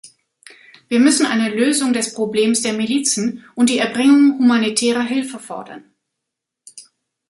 Wir 0.87 0.99
müssen 0.99 1.27
eine 1.27 1.49
Lösung 1.53 1.93
des 1.93 2.15
Problems 2.15 2.63
der 2.63 2.73
Milizen 2.73 3.45
und 3.53 3.69
die 3.69 3.77
Erbringung 3.77 4.35
humanitärer 4.39 5.03
Hilfe 5.03 5.37
fordern. 5.37 5.91